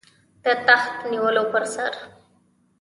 د 0.43 0.45
تخت 0.67 0.95
نیولو 1.11 1.43
پر 1.51 1.63
سر. 1.73 1.93